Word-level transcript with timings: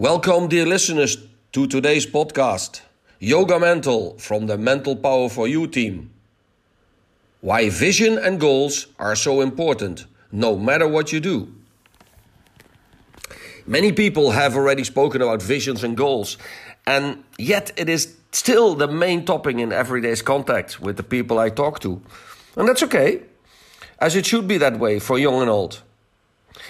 Welcome, 0.00 0.48
dear 0.48 0.64
listeners, 0.64 1.18
to 1.52 1.66
today's 1.66 2.06
podcast 2.06 2.80
Yoga 3.18 3.60
Mental 3.60 4.16
from 4.16 4.46
the 4.46 4.56
Mental 4.56 4.96
Power 4.96 5.28
for 5.28 5.46
You 5.46 5.66
team. 5.66 6.10
Why 7.42 7.68
vision 7.68 8.16
and 8.16 8.40
goals 8.40 8.86
are 8.98 9.14
so 9.14 9.42
important, 9.42 10.06
no 10.32 10.56
matter 10.56 10.88
what 10.88 11.12
you 11.12 11.20
do. 11.20 11.52
Many 13.66 13.92
people 13.92 14.30
have 14.30 14.56
already 14.56 14.84
spoken 14.84 15.20
about 15.20 15.42
visions 15.42 15.84
and 15.84 15.94
goals, 15.98 16.38
and 16.86 17.22
yet 17.36 17.70
it 17.76 17.90
is 17.90 18.16
still 18.32 18.74
the 18.74 18.88
main 18.88 19.26
topic 19.26 19.58
in 19.58 19.70
everyday's 19.70 20.22
contact 20.22 20.80
with 20.80 20.96
the 20.96 21.02
people 21.02 21.38
I 21.38 21.50
talk 21.50 21.78
to. 21.80 22.00
And 22.56 22.66
that's 22.66 22.82
okay, 22.84 23.20
as 23.98 24.16
it 24.16 24.24
should 24.24 24.48
be 24.48 24.56
that 24.56 24.78
way 24.78 24.98
for 24.98 25.18
young 25.18 25.42
and 25.42 25.50
old. 25.50 25.82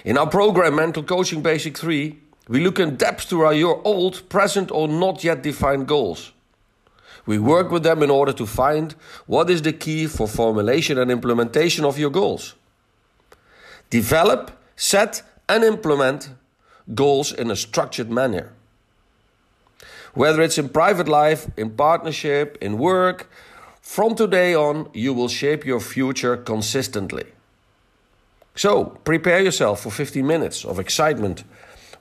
In 0.04 0.18
our 0.18 0.26
program 0.28 0.74
Mental 0.74 1.04
Coaching 1.04 1.42
Basic 1.42 1.78
3, 1.78 2.18
we 2.48 2.60
look 2.60 2.78
in 2.78 2.96
depth 2.96 3.28
to 3.28 3.42
our 3.42 3.54
your 3.54 3.80
old, 3.84 4.28
present, 4.28 4.70
or 4.70 4.88
not 4.88 5.22
yet 5.22 5.42
defined 5.42 5.86
goals. 5.86 6.32
We 7.26 7.38
work 7.38 7.70
with 7.70 7.82
them 7.82 8.02
in 8.02 8.10
order 8.10 8.32
to 8.32 8.46
find 8.46 8.94
what 9.26 9.50
is 9.50 9.62
the 9.62 9.72
key 9.72 10.06
for 10.06 10.26
formulation 10.26 10.98
and 10.98 11.10
implementation 11.10 11.84
of 11.84 11.98
your 11.98 12.10
goals. 12.10 12.54
Develop, 13.90 14.50
set, 14.74 15.22
and 15.48 15.62
implement 15.64 16.30
goals 16.94 17.32
in 17.32 17.50
a 17.50 17.56
structured 17.56 18.10
manner. 18.10 18.52
Whether 20.14 20.42
it's 20.42 20.58
in 20.58 20.68
private 20.70 21.08
life, 21.08 21.48
in 21.56 21.70
partnership, 21.70 22.58
in 22.60 22.78
work, 22.78 23.28
from 23.80 24.14
today 24.14 24.54
on, 24.54 24.88
you 24.92 25.12
will 25.12 25.28
shape 25.28 25.64
your 25.64 25.80
future 25.80 26.36
consistently. 26.36 27.26
So, 28.54 28.84
prepare 29.04 29.40
yourself 29.40 29.82
for 29.82 29.90
15 29.90 30.26
minutes 30.26 30.64
of 30.64 30.78
excitement 30.78 31.44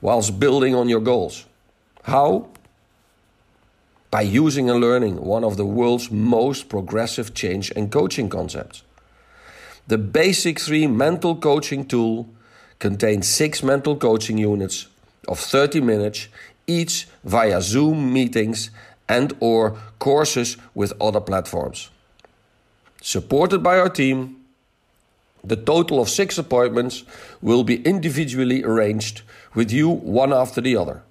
whilst 0.02 0.40
building 0.40 0.76
on 0.76 0.90
your 0.90 1.02
goals. 1.02 1.46
How? 2.04 2.48
By 4.12 4.22
using 4.22 4.70
and 4.70 4.80
learning 4.80 5.22
one 5.22 5.44
of 5.44 5.58
the 5.58 5.66
world's 5.66 6.10
most 6.10 6.70
progressive 6.70 7.34
change 7.34 7.72
and 7.76 7.92
coaching 7.92 8.30
concepts. 8.30 8.84
The 9.88 9.98
Basic 9.98 10.60
3 10.60 10.88
mental 10.88 11.36
coaching 11.36 11.86
tool 11.86 12.28
contains 12.80 13.28
six 13.28 13.62
mental 13.62 13.96
coaching 13.96 14.38
units 14.38 14.88
of 15.28 15.40
30 15.40 15.82
minutes 15.82 16.28
each 16.66 17.08
via 17.24 17.62
Zoom 17.62 18.14
meetings 18.14 18.72
and 19.08 19.34
or 19.40 19.78
courses 19.98 20.58
with 20.74 20.94
other 21.02 21.20
platforms. 21.20 21.90
Supported 23.02 23.64
by 23.64 23.80
our 23.80 23.90
team, 23.90 24.39
the 25.44 25.56
total 25.56 26.02
of 26.02 26.10
6 26.10 26.38
appointments 26.38 27.04
will 27.42 27.64
be 27.64 27.82
individually 27.84 28.64
arranged 28.64 29.22
with 29.54 29.72
you 29.72 29.90
one 29.90 30.34
after 30.34 30.62
the 30.62 30.76
other. 30.76 31.04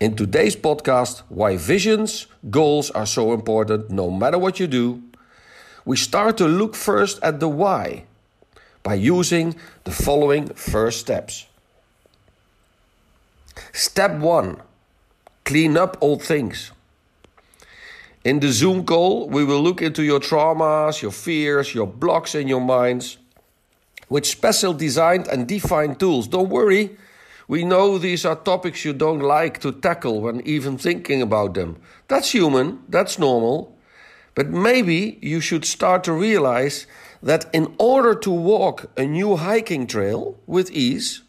In 0.00 0.16
today's 0.16 0.56
podcast, 0.56 1.22
Why 1.28 1.56
Visions, 1.56 2.26
Goals 2.50 2.90
Are 2.90 3.06
So 3.06 3.32
Important 3.32 3.90
No 3.90 4.10
Matter 4.10 4.38
What 4.38 4.58
You 4.60 4.66
Do, 4.66 5.02
we 5.84 5.96
start 5.96 6.36
to 6.38 6.48
look 6.48 6.74
first 6.74 7.22
at 7.22 7.40
the 7.40 7.48
why 7.48 8.04
by 8.82 8.94
using 8.94 9.54
the 9.84 9.92
following 9.92 10.48
first 10.48 11.00
steps. 11.00 11.46
Step 13.72 14.18
1 14.18 14.60
Clean 15.44 15.76
up 15.76 15.96
old 16.00 16.22
things. 16.22 16.72
In 18.24 18.40
the 18.40 18.50
Zoom 18.50 18.86
call, 18.86 19.28
we 19.28 19.44
will 19.44 19.62
look 19.62 19.82
into 19.82 20.02
your 20.02 20.18
traumas, 20.18 21.02
your 21.02 21.12
fears, 21.12 21.74
your 21.74 21.86
blocks 21.86 22.34
in 22.34 22.48
your 22.48 22.60
minds 22.60 23.18
with 24.08 24.24
special 24.24 24.72
designed 24.72 25.28
and 25.28 25.46
defined 25.46 26.00
tools. 26.00 26.26
Don't 26.26 26.48
worry, 26.48 26.96
we 27.48 27.64
know 27.64 27.98
these 27.98 28.24
are 28.24 28.36
topics 28.36 28.82
you 28.82 28.94
don't 28.94 29.20
like 29.20 29.60
to 29.60 29.72
tackle 29.72 30.22
when 30.22 30.40
even 30.46 30.78
thinking 30.78 31.20
about 31.20 31.52
them. 31.52 31.76
That's 32.08 32.30
human, 32.30 32.82
that's 32.88 33.18
normal. 33.18 33.76
But 34.34 34.48
maybe 34.48 35.18
you 35.20 35.40
should 35.40 35.66
start 35.66 36.02
to 36.04 36.12
realize 36.12 36.86
that 37.22 37.46
in 37.52 37.74
order 37.78 38.14
to 38.14 38.30
walk 38.30 38.90
a 38.96 39.04
new 39.04 39.36
hiking 39.36 39.86
trail 39.86 40.38
with 40.46 40.70
ease, 40.70 41.20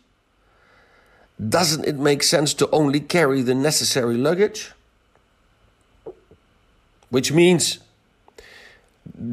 doesn't 1.38 1.86
it 1.86 1.98
make 1.98 2.24
sense 2.24 2.54
to 2.54 2.70
only 2.72 3.02
carry 3.02 3.42
the 3.42 3.54
necessary 3.54 4.16
luggage? 4.16 4.72
Which 7.10 7.32
means, 7.32 7.80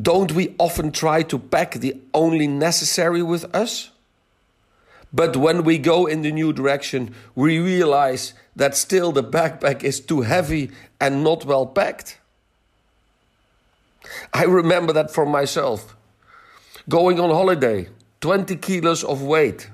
don't 0.02 0.32
we 0.32 0.54
often 0.58 0.92
try 0.92 1.22
to 1.22 1.38
pack 1.38 1.74
the 1.74 1.96
only 2.12 2.46
necessary 2.46 3.22
with 3.22 3.44
us? 3.54 3.90
But 5.12 5.36
when 5.36 5.64
we 5.64 5.78
go 5.78 6.06
in 6.06 6.22
the 6.22 6.32
new 6.32 6.52
direction, 6.52 7.14
we 7.34 7.58
realize 7.58 8.32
that 8.56 8.76
still 8.76 9.12
the 9.12 9.24
backpack 9.24 9.84
is 9.84 10.00
too 10.00 10.22
heavy 10.22 10.70
and 11.00 11.22
not 11.22 11.44
well 11.44 11.66
packed. 11.66 12.18
I 14.32 14.44
remember 14.44 14.92
that 14.94 15.10
for 15.10 15.26
myself. 15.26 15.94
Going 16.88 17.20
on 17.20 17.30
holiday, 17.30 17.88
20 18.20 18.56
kilos 18.56 19.04
of 19.04 19.22
weight. 19.22 19.68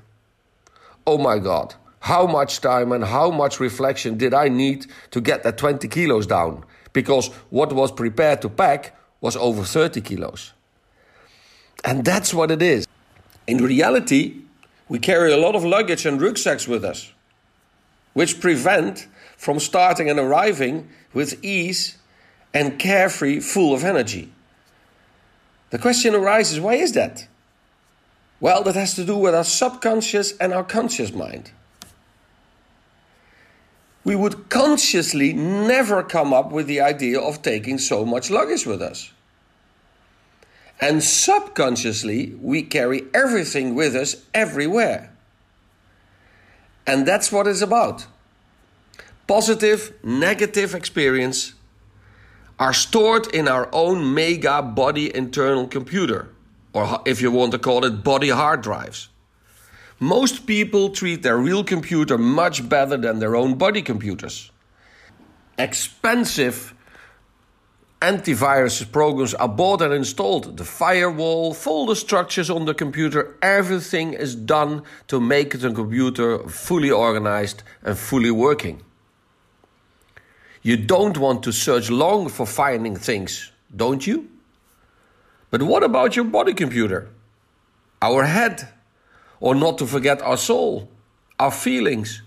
Oh 1.06 1.19
my 1.19 1.38
God, 1.38 1.75
how 2.00 2.26
much 2.26 2.60
time 2.60 2.92
and 2.92 3.04
how 3.04 3.31
much 3.31 3.60
reflection 3.60 4.19
did 4.19 4.34
I 4.34 4.48
need 4.48 4.87
to 5.12 5.20
get 5.20 5.42
that 5.44 5.56
20 5.56 5.88
kilos 5.88 6.26
down? 6.26 6.64
Because 6.93 7.28
what 7.50 7.72
was 7.72 7.93
prepared 7.93 8.43
to 8.43 8.49
pack 8.49 8.97
was 9.21 9.37
over 9.37 9.65
30 9.65 10.00
kilos. 10.00 10.53
And 11.84 12.04
that's 12.04 12.34
what 12.34 12.50
it 12.50 12.62
is. 12.62 12.87
In 13.47 13.59
reality, 13.59 14.43
we 14.88 14.99
carry 14.99 15.32
a 15.32 15.37
lot 15.37 15.54
of 15.54 15.65
luggage 15.65 16.06
and 16.06 16.21
rucksacks 16.21 16.66
with 16.66 16.84
us, 16.84 17.12
which 18.15 18.41
prevent 18.41 19.06
from 19.37 19.59
starting 19.59 20.10
and 20.10 20.19
arriving 20.19 20.88
with 21.12 21.43
ease 21.44 21.97
and 22.53 22.78
carefree, 22.78 23.41
full 23.41 23.75
of 23.75 23.84
energy. 23.84 24.32
The 25.70 25.78
question 25.78 26.15
arises 26.15 26.59
why 26.60 26.75
is 26.75 26.93
that? 26.93 27.28
Well, 28.41 28.62
that 28.62 28.75
has 28.75 28.94
to 28.94 29.05
do 29.05 29.16
with 29.16 29.34
our 29.34 29.44
subconscious 29.44 30.37
and 30.38 30.53
our 30.53 30.65
conscious 30.65 31.12
mind. 31.12 31.50
We 34.04 34.16
would 34.16 34.48
consciously 34.48 35.32
never 35.32 36.03
come 36.03 36.32
up 36.32 36.50
with 36.50 36.66
the 36.66 36.81
idea 36.81 37.20
of 37.20 37.42
taking 37.42 37.78
so 37.78 38.04
much 38.04 38.31
luggage 38.31 38.64
with 38.66 38.81
us. 38.81 39.12
And 40.81 41.03
subconsciously, 41.03 42.34
we 42.41 42.62
carry 42.62 43.03
everything 43.12 43.75
with 43.75 43.97
us 43.97 44.25
everywhere. 44.32 45.12
And 46.87 47.06
that's 47.06 47.32
what 47.32 47.47
it's 47.47 47.60
about. 47.60 48.06
Positive, 49.26 49.92
negative 50.03 50.75
experience 50.75 51.53
are 52.58 52.72
stored 52.72 53.26
in 53.34 53.47
our 53.47 53.69
own 53.72 54.14
mega 54.14 54.62
body 54.62 55.14
internal 55.14 55.66
computer, 55.66 56.31
or 56.72 57.03
if 57.04 57.20
you 57.20 57.31
want 57.31 57.53
to 57.53 57.58
call 57.58 57.84
it, 57.84 58.03
body 58.03 58.31
hard 58.31 58.62
drives. 58.62 59.08
Most 60.00 60.47
people 60.47 60.91
treat 60.91 61.22
their 61.22 61.36
real 61.36 61.64
computer 61.64 62.16
much 62.16 62.69
better 62.69 62.97
than 62.97 63.19
their 63.19 63.34
own 63.34 63.54
body 63.56 63.82
computers. 63.82 64.50
Expensive 65.59 66.75
antivirus 68.00 68.91
programs 68.92 69.34
are 69.34 69.48
bought 69.48 69.82
and 69.82 69.92
installed. 69.92 70.56
The 70.56 70.64
firewall, 70.64 71.53
folder 71.53 71.97
structures 71.97 72.48
on 72.48 72.64
the 72.64 72.75
computer, 72.75 73.37
everything 73.42 74.12
is 74.12 74.37
done 74.37 74.82
to 75.08 75.20
make 75.20 75.58
the 75.58 75.72
computer 75.72 76.48
fully 76.48 76.92
organized 76.92 77.64
and 77.82 77.98
fully 77.98 78.31
working. 78.31 78.82
You 80.62 80.76
don't 80.76 81.19
want 81.19 81.42
to 81.44 81.53
search 81.53 81.91
long 81.91 82.28
for 82.28 82.47
finding 82.47 82.94
things, 82.94 83.50
don't 83.75 84.06
you? 84.06 84.28
But 85.50 85.62
what 85.62 85.82
about 85.82 86.14
your 86.14 86.26
body 86.26 86.55
computer? 86.55 87.08
Our 88.00 88.25
head, 88.25 88.69
or 89.40 89.55
not 89.55 89.79
to 89.79 89.87
forget 89.87 90.20
our 90.23 90.37
soul, 90.37 90.88
our 91.38 91.50
feelings, 91.50 92.23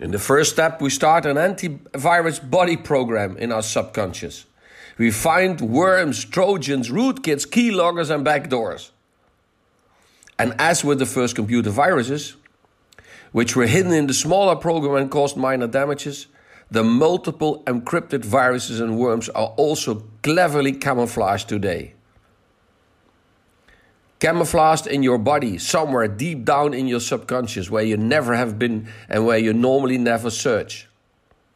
in 0.00 0.10
the 0.10 0.18
first 0.18 0.52
step, 0.52 0.82
we 0.82 0.90
start 0.90 1.24
an 1.24 1.36
antivirus 1.36 2.38
body 2.50 2.76
program 2.76 3.36
in 3.36 3.52
our 3.52 3.62
subconscious. 3.62 4.44
We 4.98 5.10
find 5.10 5.60
worms, 5.60 6.24
trojans, 6.24 6.90
rootkits, 6.90 7.46
keyloggers, 7.48 8.12
and 8.12 8.26
backdoors. 8.26 8.90
And 10.38 10.54
as 10.58 10.84
with 10.84 10.98
the 10.98 11.06
first 11.06 11.36
computer 11.36 11.70
viruses, 11.70 12.36
which 13.30 13.54
were 13.54 13.66
hidden 13.66 13.92
in 13.92 14.08
the 14.08 14.14
smaller 14.14 14.56
program 14.56 14.96
and 14.96 15.10
caused 15.10 15.36
minor 15.36 15.68
damages, 15.68 16.26
the 16.70 16.82
multiple 16.82 17.62
encrypted 17.64 18.24
viruses 18.24 18.80
and 18.80 18.98
worms 18.98 19.28
are 19.28 19.54
also 19.56 20.04
cleverly 20.22 20.72
camouflaged 20.72 21.48
today 21.48 21.93
camouflaged 24.24 24.86
in 24.86 25.02
your 25.02 25.18
body, 25.18 25.58
somewhere 25.58 26.08
deep 26.08 26.46
down 26.46 26.72
in 26.72 26.88
your 26.88 26.98
subconscious, 27.00 27.70
where 27.70 27.84
you 27.84 27.94
never 27.94 28.34
have 28.34 28.58
been 28.58 28.88
and 29.06 29.26
where 29.26 29.36
you 29.36 29.52
normally 29.52 29.98
never 29.98 30.30
search. 30.30 30.88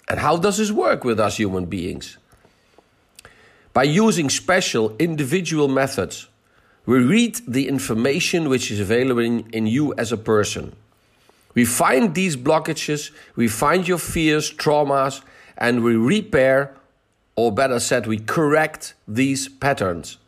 And 0.06 0.20
how 0.20 0.36
does 0.36 0.58
this 0.58 0.70
work 0.70 1.02
with 1.02 1.18
us 1.18 1.38
human 1.38 1.64
beings? 1.64 2.18
By 3.72 3.84
using 3.84 4.28
special 4.28 4.94
individual 4.98 5.66
methods, 5.66 6.28
we 6.84 6.98
read 6.98 7.40
the 7.48 7.68
information 7.68 8.50
which 8.50 8.70
is 8.70 8.80
available 8.80 9.22
in, 9.22 9.48
in 9.50 9.66
you 9.66 9.94
as 9.94 10.12
a 10.12 10.18
person. 10.18 10.76
We 11.54 11.64
find 11.64 12.14
these 12.14 12.36
blockages, 12.36 13.12
we 13.34 13.48
find 13.48 13.88
your 13.88 13.98
fears, 13.98 14.52
traumas, 14.52 15.22
and 15.56 15.82
we 15.82 15.96
repair, 15.96 16.74
or 17.34 17.50
better 17.50 17.80
said, 17.80 18.06
we 18.06 18.18
correct 18.18 18.92
these 19.06 19.48
patterns. 19.48 20.18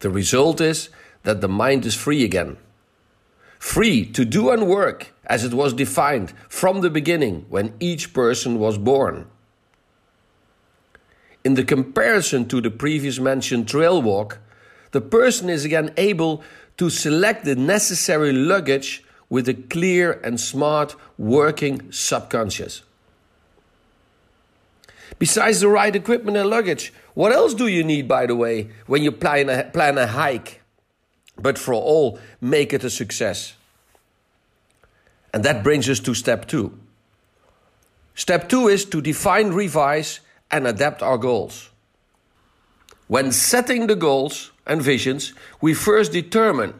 The 0.00 0.10
result 0.10 0.60
is 0.60 0.90
that 1.24 1.40
the 1.40 1.48
mind 1.48 1.84
is 1.84 1.94
free 1.94 2.24
again. 2.24 2.56
Free 3.58 4.04
to 4.12 4.24
do 4.24 4.50
and 4.50 4.66
work 4.66 5.12
as 5.26 5.44
it 5.44 5.54
was 5.54 5.72
defined 5.72 6.32
from 6.48 6.80
the 6.80 6.90
beginning 6.90 7.46
when 7.48 7.74
each 7.80 8.12
person 8.12 8.58
was 8.58 8.78
born. 8.78 9.26
In 11.42 11.54
the 11.54 11.64
comparison 11.64 12.46
to 12.48 12.60
the 12.60 12.70
previous 12.70 13.18
mentioned 13.18 13.68
trail 13.68 14.00
walk, 14.00 14.38
the 14.92 15.00
person 15.00 15.50
is 15.50 15.64
again 15.64 15.92
able 15.96 16.42
to 16.76 16.88
select 16.90 17.44
the 17.44 17.56
necessary 17.56 18.32
luggage 18.32 19.02
with 19.28 19.48
a 19.48 19.54
clear 19.54 20.12
and 20.22 20.40
smart 20.40 20.94
working 21.18 21.90
subconscious. 21.90 22.82
Besides 25.18 25.60
the 25.60 25.68
right 25.68 25.94
equipment 25.94 26.36
and 26.36 26.48
luggage, 26.50 26.92
what 27.14 27.32
else 27.32 27.54
do 27.54 27.66
you 27.66 27.84
need, 27.84 28.08
by 28.08 28.26
the 28.26 28.34
way, 28.34 28.70
when 28.86 29.02
you 29.02 29.12
plan 29.12 29.48
a, 29.48 29.64
plan 29.64 29.96
a 29.96 30.06
hike? 30.06 30.60
But 31.36 31.58
for 31.58 31.74
all, 31.74 32.18
make 32.40 32.72
it 32.72 32.84
a 32.84 32.90
success. 32.90 33.54
And 35.32 35.44
that 35.44 35.64
brings 35.64 35.88
us 35.88 36.00
to 36.00 36.14
step 36.14 36.46
two. 36.46 36.78
Step 38.14 38.48
two 38.48 38.68
is 38.68 38.84
to 38.86 39.00
define, 39.00 39.50
revise, 39.50 40.20
and 40.50 40.66
adapt 40.66 41.02
our 41.02 41.18
goals. 41.18 41.70
When 43.08 43.32
setting 43.32 43.88
the 43.88 43.96
goals 43.96 44.52
and 44.66 44.80
visions, 44.80 45.34
we 45.60 45.74
first 45.74 46.12
determine, 46.12 46.74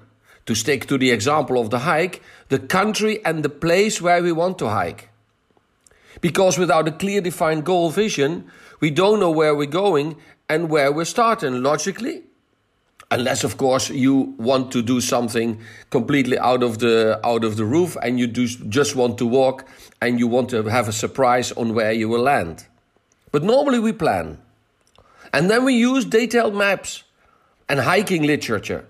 to 0.47 0.55
stick 0.55 0.87
to 0.87 0.99
the 0.99 1.11
example 1.11 1.59
of 1.59 1.71
the 1.71 1.81
hike, 1.81 2.23
the 2.49 2.59
country 2.59 3.25
and 3.25 3.43
the 3.43 3.49
place 3.49 4.01
where 4.01 4.23
we 4.23 4.31
want 4.31 4.59
to 4.59 4.69
hike. 4.69 5.11
Because 6.21 6.59
without 6.59 6.87
a 6.87 6.93
clear 6.93 7.21
defined 7.21 7.65
goal 7.65 7.91
vision, 7.91 8.51
we 8.81 8.91
don't 8.91 9.21
know 9.21 9.31
where 9.31 9.55
we're 9.55 9.67
going 9.67 10.17
and 10.49 10.71
where 10.71 10.93
we're 10.93 11.05
starting 11.05 11.63
logically. 11.63 12.23
Unless, 13.15 13.45
of 13.45 13.57
course, 13.57 13.91
you 13.91 14.35
want 14.39 14.73
to 14.73 14.83
do 14.83 15.01
something 15.01 15.61
completely 15.91 16.37
out 16.37 16.65
of 16.65 16.81
the 16.81 17.21
out 17.25 17.45
of 17.45 17.57
the 17.57 17.65
roof, 17.65 17.97
and 18.03 18.19
you 18.19 18.27
do 18.27 18.45
just 18.79 18.97
want 18.97 19.19
to 19.19 19.27
walk, 19.27 19.69
and 20.03 20.19
you 20.19 20.27
want 20.27 20.49
to 20.51 20.65
have 20.65 20.89
a 20.89 20.93
surprise 20.93 21.53
on 21.53 21.75
where 21.75 21.93
you 21.93 22.09
will 22.09 22.23
land. 22.23 22.67
But 23.31 23.45
normally 23.45 23.79
we 23.79 23.93
plan, 23.93 24.39
and 25.33 25.49
then 25.49 25.65
we 25.65 25.75
use 25.75 26.05
detailed 26.05 26.57
maps 26.57 27.05
and 27.69 27.79
hiking 27.79 28.25
literature 28.25 28.85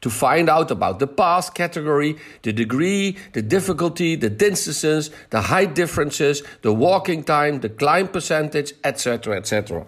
to 0.00 0.10
find 0.10 0.48
out 0.48 0.70
about 0.70 1.00
the 1.00 1.06
path 1.08 1.52
category, 1.52 2.16
the 2.42 2.52
degree, 2.52 3.16
the 3.32 3.42
difficulty, 3.42 4.14
the 4.14 4.30
distances, 4.30 5.10
the 5.30 5.42
height 5.42 5.74
differences, 5.74 6.42
the 6.62 6.72
walking 6.72 7.24
time, 7.24 7.60
the 7.60 7.68
climb 7.68 8.06
percentage, 8.06 8.72
etc., 8.84 9.36
etc. 9.36 9.86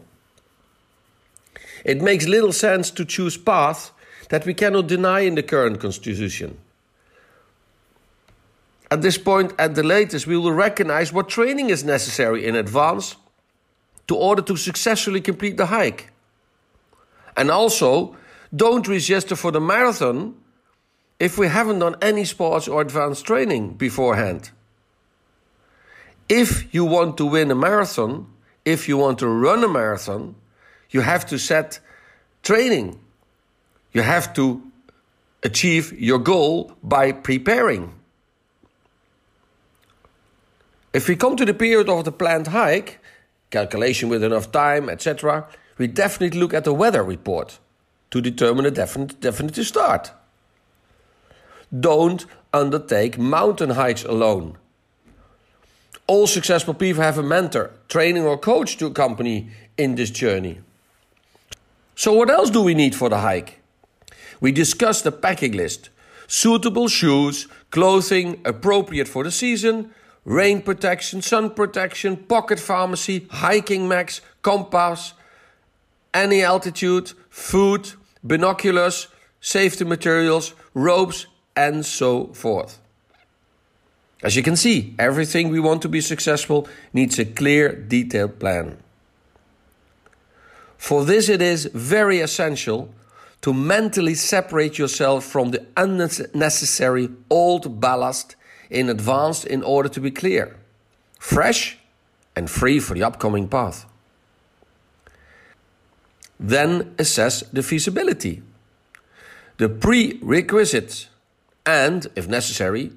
It 1.84 2.00
makes 2.00 2.26
little 2.26 2.52
sense 2.52 2.90
to 2.92 3.04
choose 3.04 3.36
paths 3.36 3.92
that 4.28 4.46
we 4.46 4.54
cannot 4.54 4.86
deny 4.86 5.20
in 5.20 5.34
the 5.34 5.42
current 5.42 5.80
constitution. 5.80 6.58
At 8.90 9.02
this 9.02 9.18
point, 9.18 9.52
at 9.58 9.74
the 9.74 9.82
latest, 9.82 10.26
we 10.26 10.36
will 10.36 10.52
recognize 10.52 11.12
what 11.12 11.28
training 11.28 11.70
is 11.70 11.82
necessary 11.82 12.46
in 12.46 12.54
advance 12.54 13.16
to 14.06 14.16
order 14.16 14.42
to 14.42 14.56
successfully 14.56 15.20
complete 15.20 15.56
the 15.56 15.66
hike. 15.66 16.10
And 17.36 17.50
also, 17.50 18.16
don't 18.54 18.86
register 18.86 19.34
for 19.34 19.50
the 19.50 19.60
marathon 19.60 20.34
if 21.18 21.38
we 21.38 21.48
haven't 21.48 21.78
done 21.78 21.96
any 22.02 22.24
sports 22.24 22.68
or 22.68 22.82
advanced 22.82 23.24
training 23.24 23.74
beforehand. 23.74 24.50
If 26.28 26.74
you 26.74 26.84
want 26.84 27.16
to 27.16 27.26
win 27.26 27.50
a 27.50 27.54
marathon, 27.54 28.26
if 28.64 28.88
you 28.88 28.98
want 28.98 29.18
to 29.20 29.26
run 29.26 29.64
a 29.64 29.68
marathon, 29.68 30.34
you 30.92 31.00
have 31.00 31.26
to 31.26 31.38
set 31.38 31.80
training. 32.42 33.00
You 33.92 34.02
have 34.02 34.32
to 34.34 34.62
achieve 35.42 35.92
your 35.98 36.18
goal 36.18 36.72
by 36.82 37.12
preparing. 37.12 37.94
If 40.92 41.08
we 41.08 41.16
come 41.16 41.36
to 41.36 41.44
the 41.44 41.54
period 41.54 41.88
of 41.88 42.04
the 42.04 42.12
planned 42.12 42.48
hike, 42.48 43.00
calculation 43.50 44.08
with 44.08 44.22
enough 44.22 44.52
time, 44.52 44.88
etc., 44.88 45.46
we 45.78 45.86
definitely 45.86 46.38
look 46.38 46.54
at 46.54 46.64
the 46.64 46.74
weather 46.74 47.02
report 47.02 47.58
to 48.10 48.20
determine 48.20 48.66
a 48.66 48.70
definite, 48.70 49.18
definitive 49.20 49.66
start. 49.66 50.12
Don't 51.78 52.26
undertake 52.52 53.18
mountain 53.18 53.70
hikes 53.70 54.04
alone. 54.04 54.58
All 56.06 56.26
successful 56.26 56.74
people 56.74 57.02
have 57.02 57.16
a 57.16 57.22
mentor, 57.22 57.70
training, 57.88 58.24
or 58.24 58.36
coach 58.36 58.76
to 58.76 58.86
accompany 58.86 59.50
in 59.78 59.94
this 59.94 60.10
journey. 60.10 60.60
So, 61.94 62.12
what 62.12 62.30
else 62.30 62.50
do 62.50 62.62
we 62.62 62.74
need 62.74 62.94
for 62.94 63.08
the 63.08 63.18
hike? 63.18 63.60
We 64.40 64.52
discussed 64.52 65.04
the 65.04 65.12
packing 65.12 65.52
list 65.52 65.90
suitable 66.26 66.88
shoes, 66.88 67.46
clothing 67.70 68.40
appropriate 68.44 69.06
for 69.06 69.22
the 69.22 69.30
season, 69.30 69.90
rain 70.24 70.62
protection, 70.62 71.20
sun 71.20 71.50
protection, 71.50 72.16
pocket 72.16 72.58
pharmacy, 72.58 73.26
hiking 73.30 73.86
max, 73.86 74.22
compass, 74.40 75.12
any 76.14 76.42
altitude, 76.42 77.12
food, 77.28 77.92
binoculars, 78.24 79.08
safety 79.40 79.84
materials, 79.84 80.54
ropes, 80.74 81.26
and 81.54 81.84
so 81.84 82.28
forth. 82.28 82.78
As 84.22 84.36
you 84.36 84.42
can 84.42 84.56
see, 84.56 84.94
everything 84.98 85.50
we 85.50 85.60
want 85.60 85.82
to 85.82 85.88
be 85.88 86.00
successful 86.00 86.68
needs 86.92 87.18
a 87.18 87.24
clear, 87.24 87.74
detailed 87.74 88.38
plan. 88.38 88.78
For 90.82 91.04
this, 91.04 91.28
it 91.28 91.40
is 91.40 91.66
very 91.66 92.18
essential 92.18 92.92
to 93.42 93.52
mentally 93.54 94.14
separate 94.14 94.78
yourself 94.78 95.24
from 95.24 95.52
the 95.52 95.64
unnecessary 95.76 97.08
old 97.30 97.80
ballast 97.80 98.34
in 98.68 98.88
advance 98.88 99.44
in 99.44 99.62
order 99.62 99.88
to 99.88 100.00
be 100.00 100.10
clear, 100.10 100.56
fresh, 101.20 101.78
and 102.34 102.50
free 102.50 102.80
for 102.80 102.94
the 102.94 103.04
upcoming 103.04 103.46
path. 103.46 103.86
Then 106.40 106.96
assess 106.98 107.42
the 107.52 107.62
feasibility, 107.62 108.42
the 109.58 109.68
prerequisites, 109.68 111.06
and, 111.64 112.08
if 112.16 112.26
necessary, 112.26 112.90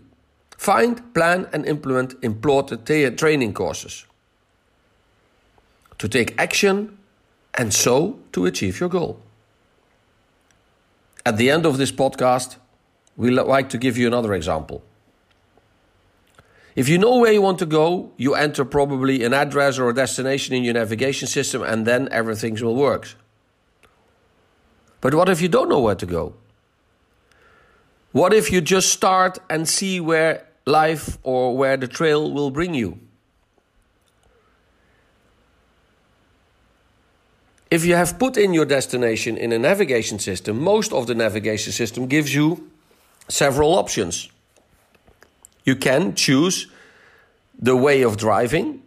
find, 0.58 1.14
plan, 1.14 1.48
and 1.54 1.68
implement 1.68 2.16
important 2.24 2.88
training 2.88 3.54
courses 3.54 4.06
to 6.00 6.10
take 6.10 6.34
action 6.40 6.98
and 7.56 7.74
so 7.74 8.20
to 8.34 8.46
achieve 8.46 8.80
your 8.80 8.90
goal. 8.90 9.20
At 11.26 11.38
the 11.38 11.50
end 11.50 11.66
of 11.66 11.78
this 11.78 11.92
podcast, 11.92 12.58
we 13.18 13.32
like 13.32 13.70
to 13.70 13.78
give 13.78 13.98
you 13.98 14.08
another 14.08 14.34
example. 14.34 14.84
If 16.76 16.90
you 16.90 16.98
know 16.98 17.18
where 17.18 17.32
you 17.32 17.42
want 17.42 17.60
to 17.60 17.66
go, 17.66 18.12
you 18.18 18.36
enter 18.36 18.66
probably 18.66 19.24
an 19.24 19.34
address 19.34 19.80
or 19.80 19.90
a 19.90 19.94
destination 19.94 20.54
in 20.54 20.64
your 20.64 20.74
navigation 20.74 21.28
system, 21.28 21.64
and 21.64 21.88
then 21.88 22.10
everything 22.12 22.56
will 22.62 22.76
work. 22.76 23.16
But 25.00 25.14
what 25.14 25.30
if 25.30 25.42
you 25.42 25.48
don't 25.48 25.70
know 25.70 25.80
where 25.80 25.96
to 25.96 26.06
go? 26.06 26.36
What 28.12 28.34
if 28.34 28.52
you 28.52 28.60
just 28.60 28.90
start 28.90 29.40
and 29.50 29.68
see 29.68 30.00
where 30.00 30.46
life 30.66 31.18
or 31.24 31.56
where 31.56 31.78
the 31.78 31.88
trail 31.88 32.32
will 32.32 32.52
bring 32.52 32.74
you? 32.74 33.00
If 37.72 37.84
you 37.86 37.96
have 37.96 38.20
put 38.20 38.38
in 38.38 38.54
your 38.54 38.66
destination 38.66 39.38
in 39.38 39.52
a 39.52 39.60
navigation 39.60 40.20
system, 40.20 40.62
most 40.62 40.94
of 40.94 41.08
the 41.08 41.16
navigation 41.16 41.74
system 41.74 42.08
gives 42.08 42.34
you 42.34 42.70
several 43.28 43.74
options. 43.74 44.30
You 45.64 45.76
can 45.76 46.14
choose 46.14 46.68
the 47.58 47.76
way 47.76 48.04
of 48.04 48.18
driving, 48.18 48.84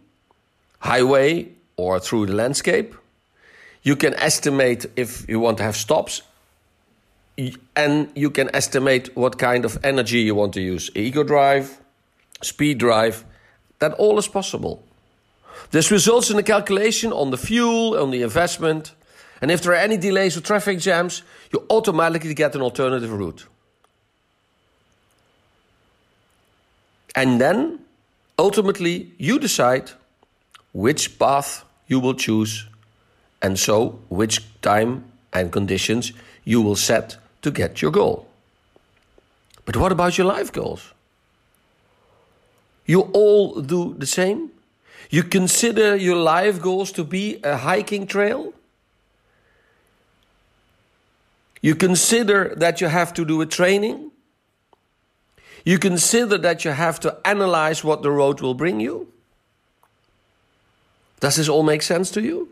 highway 0.79 1.49
or 1.75 1.99
through 1.99 2.27
the 2.27 2.33
landscape. 2.33 2.95
You 3.83 3.95
can 3.95 4.13
estimate 4.15 4.85
if 4.95 5.27
you 5.27 5.39
want 5.39 5.57
to 5.57 5.63
have 5.63 5.75
stops, 5.75 6.21
and 7.75 8.09
you 8.15 8.29
can 8.29 8.53
estimate 8.53 9.15
what 9.15 9.37
kind 9.37 9.65
of 9.65 9.77
energy 9.83 10.19
you 10.19 10.35
want 10.35 10.53
to 10.53 10.61
use 10.61 10.89
eco 10.95 11.23
drive, 11.23 11.79
speed 12.41 12.77
drive. 12.77 13.23
That 13.79 13.93
all 13.93 14.17
is 14.19 14.27
possible. 14.27 14.83
This 15.71 15.91
results 15.91 16.29
in 16.29 16.37
a 16.37 16.43
calculation 16.43 17.11
on 17.13 17.31
the 17.31 17.37
fuel, 17.37 17.97
on 17.97 18.11
the 18.11 18.21
investment, 18.21 18.93
and 19.41 19.51
if 19.51 19.61
there 19.61 19.71
are 19.71 19.75
any 19.75 19.97
delays 19.97 20.35
or 20.35 20.41
traffic 20.41 20.79
jams, 20.79 21.23
you 21.53 21.65
automatically 21.69 22.33
get 22.33 22.55
an 22.55 22.61
alternative 22.61 23.11
route. 23.11 23.45
And 27.15 27.39
then, 27.39 27.79
ultimately, 28.37 29.11
you 29.17 29.39
decide 29.39 29.91
which 30.73 31.17
path 31.17 31.63
you 31.87 31.99
will 31.99 32.13
choose 32.13 32.67
and 33.41 33.57
so 33.57 33.99
which 34.09 34.41
time 34.61 35.05
and 35.33 35.51
conditions 35.51 36.13
you 36.43 36.61
will 36.61 36.75
set 36.75 37.17
to 37.41 37.51
get 37.51 37.81
your 37.81 37.91
goal. 37.91 38.27
But 39.65 39.77
what 39.77 39.91
about 39.91 40.17
your 40.17 40.27
life 40.27 40.51
goals? 40.51 40.93
You 42.85 43.01
all 43.13 43.61
do 43.61 43.95
the 43.97 44.07
same? 44.07 44.51
You 45.09 45.23
consider 45.23 45.95
your 45.95 46.17
life 46.17 46.61
goals 46.61 46.91
to 46.93 47.03
be 47.03 47.39
a 47.43 47.57
hiking 47.57 48.05
trail? 48.05 48.53
You 51.61 51.75
consider 51.75 52.53
that 52.55 52.79
you 52.79 52.87
have 52.87 53.13
to 53.15 53.25
do 53.25 53.41
a 53.41 53.45
training? 53.45 54.11
You 55.65 55.77
consider 55.77 56.37
that 56.37 56.63
you 56.63 56.71
have 56.71 56.99
to 57.01 57.17
analyze 57.25 57.83
what 57.83 58.01
the 58.01 58.11
road 58.11 58.39
will 58.41 58.53
bring 58.53 58.79
you? 58.79 59.11
Does 61.19 61.35
this 61.35 61.49
all 61.49 61.63
make 61.63 61.81
sense 61.81 62.11
to 62.11 62.21
you? 62.21 62.49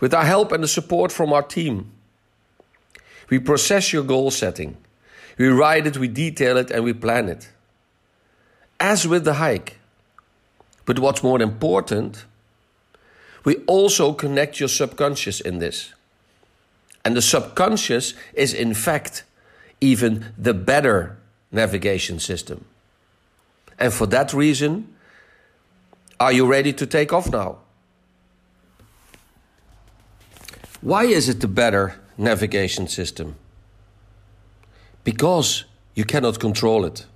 With 0.00 0.12
our 0.12 0.24
help 0.24 0.52
and 0.52 0.62
the 0.62 0.68
support 0.68 1.12
from 1.12 1.32
our 1.32 1.42
team, 1.42 1.92
we 3.30 3.38
process 3.38 3.92
your 3.92 4.02
goal 4.02 4.30
setting. 4.30 4.76
We 5.38 5.48
write 5.48 5.86
it, 5.86 5.96
we 5.96 6.08
detail 6.08 6.56
it, 6.56 6.70
and 6.70 6.84
we 6.84 6.92
plan 6.92 7.28
it. 7.28 7.50
As 8.80 9.06
with 9.06 9.24
the 9.24 9.34
hike. 9.34 9.75
But 10.86 11.00
what's 11.00 11.22
more 11.22 11.42
important, 11.42 12.24
we 13.44 13.56
also 13.66 14.12
connect 14.12 14.58
your 14.60 14.68
subconscious 14.68 15.40
in 15.40 15.58
this. 15.58 15.92
And 17.04 17.16
the 17.16 17.22
subconscious 17.22 18.14
is, 18.34 18.54
in 18.54 18.72
fact, 18.72 19.24
even 19.80 20.32
the 20.38 20.54
better 20.54 21.18
navigation 21.52 22.18
system. 22.18 22.64
And 23.78 23.92
for 23.92 24.06
that 24.06 24.32
reason, 24.32 24.94
are 26.18 26.32
you 26.32 26.46
ready 26.46 26.72
to 26.72 26.86
take 26.86 27.12
off 27.12 27.30
now? 27.30 27.58
Why 30.80 31.04
is 31.04 31.28
it 31.28 31.40
the 31.40 31.48
better 31.48 31.96
navigation 32.16 32.88
system? 32.88 33.36
Because 35.04 35.64
you 35.94 36.04
cannot 36.04 36.38
control 36.38 36.84
it. 36.84 37.06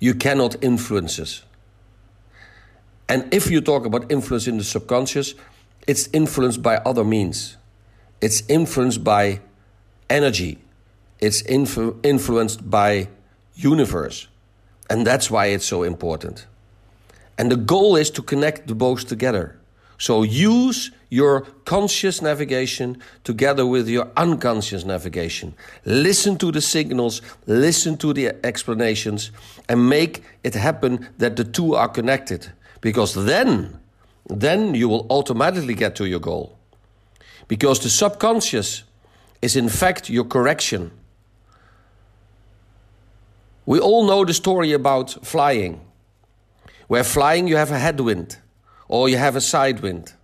You 0.00 0.14
cannot 0.14 0.62
influence 0.62 1.18
it. 1.18 1.42
And 3.08 3.32
if 3.32 3.50
you 3.50 3.60
talk 3.60 3.86
about 3.86 4.10
influence 4.12 4.46
in 4.46 4.58
the 4.58 4.64
subconscious, 4.64 5.34
it's 5.86 6.08
influenced 6.12 6.62
by 6.62 6.76
other 6.78 7.04
means. 7.04 7.56
It's 8.20 8.42
influenced 8.48 9.02
by 9.02 9.40
energy. 10.10 10.58
It's 11.20 11.42
influ- 11.42 11.98
influenced 12.02 12.68
by 12.68 13.08
universe. 13.54 14.28
And 14.90 15.06
that's 15.06 15.30
why 15.30 15.46
it's 15.46 15.66
so 15.66 15.82
important. 15.82 16.46
And 17.38 17.50
the 17.50 17.56
goal 17.56 17.96
is 17.96 18.10
to 18.10 18.22
connect 18.22 18.66
the 18.66 18.74
both 18.74 19.06
together. 19.06 19.58
So 19.98 20.22
use 20.22 20.92
your 21.10 21.40
conscious 21.64 22.22
navigation 22.22 23.02
together 23.24 23.66
with 23.66 23.88
your 23.88 24.08
unconscious 24.16 24.84
navigation. 24.84 25.54
Listen 25.84 26.36
to 26.38 26.52
the 26.52 26.60
signals, 26.60 27.20
listen 27.46 27.96
to 27.96 28.12
the 28.12 28.34
explanations, 28.46 29.32
and 29.68 29.88
make 29.88 30.22
it 30.44 30.54
happen 30.54 31.08
that 31.18 31.36
the 31.36 31.44
two 31.44 31.74
are 31.74 31.88
connected. 31.88 32.52
Because 32.80 33.14
then, 33.14 33.78
then 34.26 34.74
you 34.74 34.88
will 34.88 35.06
automatically 35.10 35.74
get 35.74 35.96
to 35.96 36.06
your 36.06 36.20
goal. 36.20 36.58
Because 37.48 37.80
the 37.80 37.88
subconscious 37.88 38.84
is 39.40 39.56
in 39.56 39.68
fact 39.68 40.10
your 40.10 40.24
correction. 40.24 40.90
We 43.66 43.78
all 43.78 44.06
know 44.06 44.24
the 44.24 44.34
story 44.34 44.72
about 44.72 45.26
flying. 45.26 45.80
Where 46.86 47.04
flying 47.04 47.48
you 47.48 47.56
have 47.56 47.70
a 47.70 47.78
headwind 47.78 48.38
or 48.88 49.08
you 49.08 49.18
have 49.18 49.36
a 49.36 49.40
side 49.40 49.80
wind. 49.80 50.14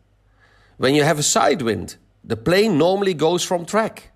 When 0.78 0.94
you 0.94 1.04
have 1.04 1.18
a 1.18 1.22
side 1.22 1.62
wind, 1.62 1.96
the 2.24 2.36
plane 2.36 2.78
normally 2.78 3.14
goes 3.14 3.44
from 3.44 3.66
track, 3.66 4.10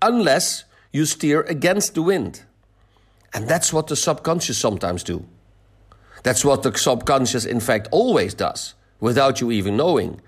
unless 0.00 0.64
you 0.92 1.04
steer 1.04 1.42
against 1.42 1.94
the 1.94 2.02
wind. 2.02 2.42
And 3.34 3.48
that's 3.48 3.72
what 3.72 3.88
the 3.88 3.96
subconscious 3.96 4.56
sometimes 4.56 5.02
do. 5.02 5.26
That's 6.24 6.44
what 6.44 6.62
the 6.62 6.76
subconscious, 6.76 7.44
in 7.44 7.60
fact, 7.60 7.86
always 7.92 8.34
does, 8.34 8.74
without 8.98 9.40
you 9.40 9.52
even 9.52 9.76
knowing. 9.76 10.20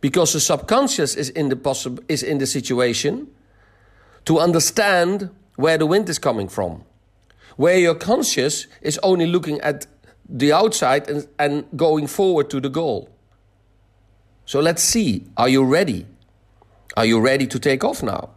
Because 0.00 0.34
the 0.34 0.40
subconscious 0.40 1.14
is 1.14 1.30
in 1.30 1.48
the, 1.48 1.56
possi- 1.56 2.04
is 2.08 2.22
in 2.22 2.38
the 2.38 2.46
situation 2.46 3.28
to 4.26 4.38
understand 4.38 5.30
where 5.54 5.78
the 5.78 5.86
wind 5.86 6.08
is 6.08 6.18
coming 6.18 6.48
from. 6.48 6.84
Where 7.56 7.78
your 7.78 7.94
conscious 7.94 8.66
is 8.82 8.98
only 9.02 9.26
looking 9.26 9.60
at 9.60 9.86
the 10.28 10.52
outside 10.52 11.08
and, 11.08 11.28
and 11.38 11.64
going 11.76 12.08
forward 12.08 12.50
to 12.50 12.60
the 12.60 12.68
goal. 12.68 13.08
So 14.44 14.60
let's 14.60 14.82
see. 14.82 15.26
Are 15.36 15.48
you 15.48 15.64
ready? 15.64 16.06
Are 16.96 17.06
you 17.06 17.20
ready 17.20 17.46
to 17.46 17.58
take 17.58 17.84
off 17.84 18.02
now? 18.02 18.30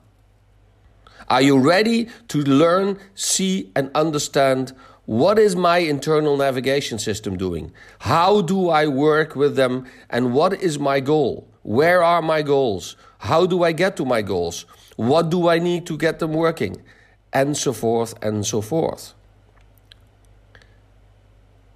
Are 1.27 1.41
you 1.41 1.59
ready 1.59 2.07
to 2.29 2.39
learn, 2.43 2.97
see, 3.15 3.71
and 3.75 3.91
understand 3.95 4.73
what 5.09 5.39
is 5.39 5.55
my 5.55 5.79
internal 5.79 6.37
navigation 6.37 6.99
system 6.99 7.35
doing? 7.35 7.71
How 7.97 8.43
do 8.43 8.69
I 8.69 8.85
work 8.85 9.35
with 9.35 9.55
them? 9.55 9.87
And 10.07 10.35
what 10.35 10.61
is 10.61 10.77
my 10.77 10.99
goal? 10.99 11.47
Where 11.63 12.03
are 12.03 12.21
my 12.21 12.43
goals? 12.43 12.95
How 13.17 13.47
do 13.47 13.63
I 13.63 13.71
get 13.71 13.97
to 13.97 14.05
my 14.05 14.21
goals? 14.21 14.67
What 14.97 15.31
do 15.31 15.47
I 15.47 15.57
need 15.57 15.87
to 15.87 15.97
get 15.97 16.19
them 16.19 16.33
working? 16.33 16.83
And 17.33 17.57
so 17.57 17.73
forth 17.73 18.13
and 18.21 18.45
so 18.45 18.61
forth. 18.61 19.15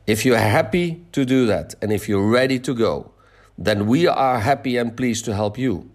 If 0.06 0.26
you're 0.26 0.38
happy 0.38 1.04
to 1.14 1.26
do 1.26 1.48
that 1.48 1.74
and 1.82 1.92
if 1.92 2.08
you're 2.08 2.30
ready 2.30 2.60
to 2.60 2.76
go, 2.76 3.14
then 3.58 3.88
we 3.88 4.06
are 4.06 4.42
happy 4.42 4.78
and 4.78 4.96
pleased 4.96 5.26
to 5.26 5.34
help 5.34 5.58
you. 5.58 5.90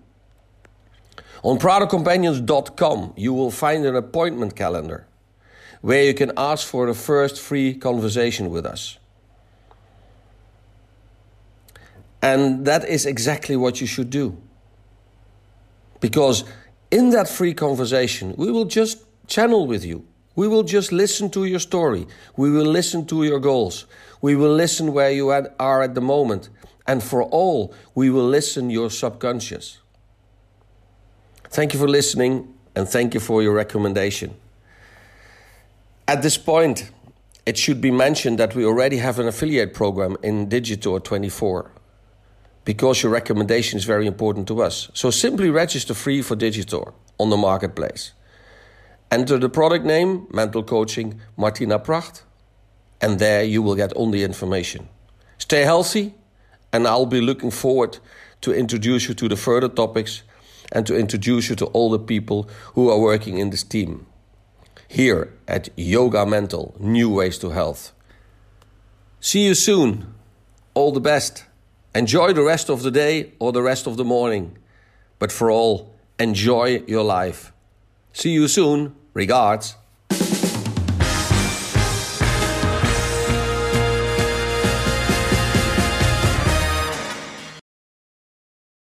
On 1.45 1.57
productcompanions.com, 1.57 3.13
you 3.17 3.33
will 3.33 3.53
find 3.53 3.87
an 3.87 3.95
appointment 3.95 4.57
calendar 4.57 5.08
where 5.81 6.05
you 6.05 6.15
can 6.15 6.33
ask 6.37 6.67
for 6.67 6.87
the 6.87 6.95
first 6.95 7.41
free 7.41 7.75
conversation 7.75 8.51
with 8.51 8.67
us. 8.67 8.99
And 12.21 12.67
that 12.67 12.85
is 12.89 13.07
exactly 13.07 13.57
what 13.57 13.81
you 13.81 13.87
should 13.87 14.11
do. 14.11 14.37
Because 16.01 16.45
in 16.91 17.11
that 17.11 17.29
free 17.29 17.55
conversation, 17.55 18.35
we 18.37 18.51
will 18.51 18.65
just 18.65 19.05
channel 19.27 19.67
with 19.67 19.85
you. 19.85 20.05
We 20.35 20.49
will 20.49 20.63
just 20.63 20.93
listen 20.93 21.31
to 21.31 21.45
your 21.45 21.59
story. 21.59 22.07
We 22.37 22.51
will 22.51 22.67
listen 22.67 23.07
to 23.07 23.25
your 23.25 23.41
goals. 23.41 23.87
We 24.21 24.37
will 24.37 24.55
listen 24.55 24.93
where 24.93 25.11
you 25.11 25.31
are 25.31 25.83
at 25.83 25.95
the 25.95 26.01
moment. 26.01 26.49
And 26.87 27.03
for 27.03 27.23
all, 27.23 27.75
we 27.95 28.09
will 28.11 28.27
listen 28.27 28.71
your 28.71 28.91
subconscious. 28.91 29.79
Thank 31.51 31.73
you 31.73 31.81
for 31.81 31.89
listening 31.89 32.55
and 32.75 32.89
thank 32.89 33.15
you 33.15 33.21
for 33.21 33.43
your 33.43 33.53
recommendation. 33.53 34.35
At 36.09 36.23
this 36.23 36.39
point, 36.39 36.91
it 37.45 37.59
should 37.59 37.83
be 37.83 37.91
mentioned 37.91 38.39
that 38.39 38.55
we 38.55 38.65
already 38.65 38.97
have 38.97 39.19
an 39.19 39.29
affiliate 39.29 39.75
program 39.75 40.17
in 40.23 40.49
Digistore 40.49 41.05
24 41.05 41.71
because 42.65 43.03
your 43.03 43.13
recommendation 43.13 43.77
is 43.77 43.85
very 43.85 44.07
important 44.07 44.49
to 44.49 44.63
us. 44.63 44.91
So 44.95 45.11
simply 45.11 45.51
register 45.51 45.93
free 45.93 46.23
for 46.23 46.35
Digistore 46.35 46.95
on 47.19 47.29
the 47.29 47.37
marketplace. 47.37 48.15
Enter 49.11 49.37
the 49.37 49.51
product 49.51 49.85
name, 49.85 50.27
Mental 50.33 50.63
Coaching 50.63 51.21
Martina 51.37 51.79
Pracht, 51.79 52.23
and 53.03 53.19
there 53.19 53.45
you 53.45 53.61
will 53.61 53.75
get 53.75 53.93
all 53.93 54.11
the 54.11 54.25
information. 54.25 54.89
Stay 55.37 55.65
healthy, 55.65 56.15
and 56.73 56.87
I'll 56.87 57.05
be 57.05 57.21
looking 57.21 57.51
forward 57.51 57.99
to 58.41 58.55
introduce 58.55 59.09
you 59.09 59.15
to 59.15 59.29
the 59.29 59.37
further 59.37 59.69
topics 59.69 60.23
and 60.73 60.87
to 60.87 60.97
introduce 60.97 61.51
you 61.51 61.57
to 61.57 61.67
all 61.67 61.91
the 61.91 61.99
people 61.99 62.49
who 62.73 62.89
are 62.89 62.99
working 62.99 63.37
in 63.37 63.51
this 63.51 63.63
team 63.63 64.07
here 64.89 65.33
at 65.47 65.69
Yoga 65.77 66.27
Mental 66.27 66.75
New 66.81 67.11
Ways 67.11 67.39
to 67.39 67.51
Health. 67.51 67.93
See 69.21 69.45
you 69.45 69.55
soon. 69.55 70.15
All 70.75 70.91
the 70.93 71.01
best. 71.01 71.45
Enjoy 71.95 72.33
the 72.33 72.43
rest 72.43 72.71
of 72.71 72.83
the 72.83 72.91
day 72.91 73.33
or 73.39 73.53
the 73.53 73.63
rest 73.63 73.87
of 73.87 73.97
the 73.97 74.05
morning. 74.05 74.57
But 75.19 75.31
for 75.31 75.51
all, 75.51 75.95
enjoy 76.19 76.83
your 76.87 77.05
life. 77.05 77.53
See 78.13 78.31
you 78.31 78.49
soon. 78.49 78.95
Regards. 79.13 79.77